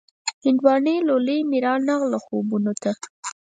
هندواڼۍ 0.45 0.95
لولۍ 1.07 1.39
مې 1.49 1.57
را 1.65 1.73
نغله 1.87 2.19
خوبو 2.25 2.57
ته 2.81 2.91